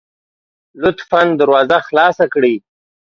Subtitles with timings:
[0.81, 2.55] لطفا دروازه خلاصه کړئ